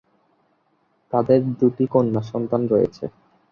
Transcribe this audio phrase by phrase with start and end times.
[1.13, 3.05] তাদের দুটি কন্যা সন্তান রয়েছে।